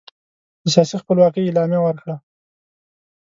د 0.61 0.63
سیاسي 0.73 0.95
خپلواکۍ 1.01 1.41
اعلامیه 1.45 1.79
ورکړه. 1.83 2.15